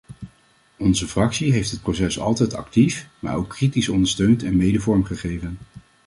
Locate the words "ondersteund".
3.89-4.43